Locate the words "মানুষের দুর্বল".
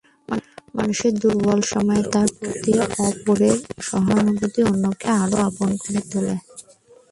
0.75-1.59